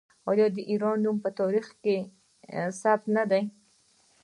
[0.29, 1.97] آیا د ایران نوم په تاریخ کې
[2.79, 3.43] ثبت نه دی؟